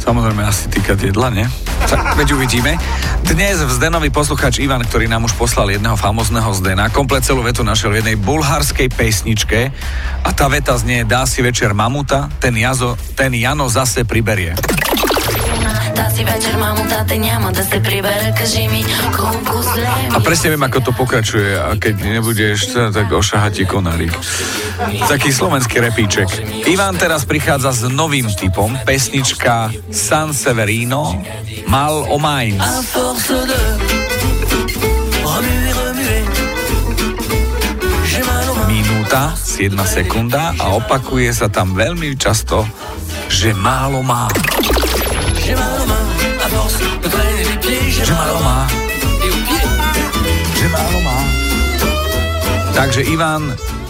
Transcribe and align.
samozrejme 0.00 0.40
asi 0.40 0.72
týkať 0.72 1.12
jedla, 1.12 1.28
nie? 1.28 1.44
Tak, 1.84 2.16
veď 2.16 2.32
uvidíme. 2.32 2.80
Dnes 3.28 3.60
v 3.60 3.68
Zdenovi 3.76 4.08
posluchač 4.08 4.56
Ivan, 4.56 4.80
ktorý 4.80 5.04
nám 5.04 5.28
už 5.28 5.36
poslal 5.36 5.68
jedného 5.68 6.00
famozného 6.00 6.48
Zdena, 6.56 6.88
komplet 6.88 7.28
celú 7.28 7.44
vetu 7.44 7.60
našiel 7.60 7.92
v 7.92 8.00
jednej 8.00 8.16
bulharskej 8.16 8.88
pesničke 8.88 9.68
a 10.24 10.28
tá 10.32 10.48
veta 10.48 10.72
znie 10.80 11.04
Dá 11.04 11.28
si 11.28 11.44
večer 11.44 11.76
mamuta, 11.76 12.32
ten, 12.40 12.56
jazo, 12.56 12.96
ten 13.20 13.36
Jano 13.36 13.68
zase 13.68 14.08
priberie. 14.08 14.56
A 20.10 20.18
presne 20.18 20.54
viem, 20.54 20.64
ako 20.66 20.78
to 20.90 20.92
pokračuje 20.94 21.54
a 21.54 21.78
keď 21.78 21.94
nebudeš, 22.18 22.74
tak 22.90 23.06
ošahati 23.06 23.62
konárik. 23.68 24.10
Taký 25.06 25.30
slovenský 25.30 25.78
repíček. 25.78 26.26
Ivan 26.66 26.98
teraz 26.98 27.22
prichádza 27.22 27.70
s 27.70 27.82
novým 27.86 28.26
typom, 28.34 28.74
pesnička 28.82 29.70
San 29.94 30.34
Severino, 30.34 31.22
Mal 31.70 31.94
o 32.10 32.18
Mainz. 32.18 32.66
Minúta, 38.68 39.32
7 39.38 39.74
sekunda 39.86 40.52
a 40.58 40.76
opakuje 40.76 41.30
sa 41.32 41.46
tam 41.48 41.72
veľmi 41.78 42.14
často, 42.18 42.66
že 43.30 43.54
málo 43.56 44.04
má. 44.04 44.28
Že 45.38 45.52
málo 45.56 45.84
má, 45.88 45.97
Že 47.98 48.14
málo 48.14 48.38
má. 48.40 48.58
Že 50.54 50.66
málo 50.70 50.98
má. 51.04 51.18
Takže 52.72 53.02
Ivan, 53.10 53.42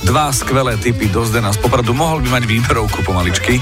dva 0.02 0.33
skvelé 0.33 0.80
typy 0.80 1.12
do 1.12 1.25
Zdena 1.28 1.52
z 1.52 1.58
Popradu. 1.60 1.92
Mohol 1.92 2.25
by 2.25 2.28
mať 2.41 2.44
výberovku 2.48 3.05
pomaličky. 3.05 3.60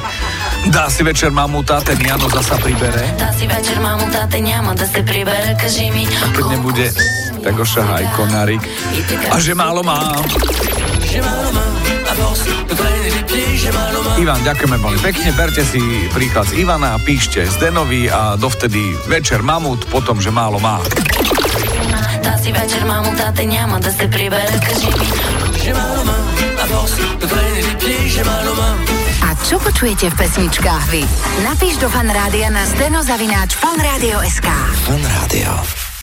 Dá 0.71 0.91
si 0.91 1.03
večer 1.03 1.35
mamuta, 1.35 1.83
ten 1.83 1.99
Jano 1.99 2.31
zasa 2.31 2.59
pribere. 2.59 3.15
Dá 3.19 3.31
si 3.35 3.47
večer 3.47 3.79
mamuta, 3.83 4.27
ten 4.31 4.47
Jano 4.47 4.75
zase 4.79 5.03
pribere, 5.03 5.55
kaži 5.59 5.91
mi. 5.91 6.07
A 6.07 6.27
keď 6.31 6.45
nebude, 6.59 6.87
tak 7.43 7.55
ošahaj 7.59 8.05
konárik. 8.15 8.63
A 9.31 9.37
že 9.43 9.55
málo 9.55 9.83
má. 9.83 10.15
Že 11.07 11.21
málo 11.23 11.51
má. 11.55 11.67
Ivan, 14.20 14.42
ďakujeme 14.44 14.78
veľmi 14.78 15.02
pekne, 15.02 15.30
berte 15.34 15.64
si 15.64 15.82
príklad 16.12 16.46
z 16.52 16.62
Ivana, 16.62 17.00
píšte 17.02 17.48
z 17.48 17.56
Denovi 17.58 18.12
a 18.12 18.36
dovtedy 18.36 18.94
večer 19.08 19.42
mamut, 19.42 19.88
potom, 19.88 20.20
že 20.20 20.30
málo 20.30 20.60
má. 20.60 20.84
si 22.42 22.52
večer 22.52 22.86
mamuta, 22.86 23.32
ten 23.32 23.50
няма 23.50 23.80
да 23.80 23.92
se 23.92 24.08
прибере, 24.08 24.60
кажи 24.66 24.88
mi, 24.88 25.08
že 25.64 25.74
málo 25.74 26.04
má, 26.06 26.18
a 26.58 26.66
force 26.66 26.98
de 27.20 27.28
traîner 27.28 27.62
les 27.62 27.76
pieds, 27.78 28.10
že 28.18 28.24
málo 28.26 28.52
má. 28.58 28.70
A 29.22 29.38
čo 29.46 29.62
počujete 29.62 30.10
v 30.10 30.16
pesničkách 30.18 30.86
vy? 30.90 31.06
Napíš 31.46 31.78
do 31.78 31.88
fanrádia 31.88 32.50
na 32.50 32.66
steno 32.66 33.06
zavináč 33.06 33.54
fanradio.sk 33.54 34.48
Fanrádio. 34.90 35.85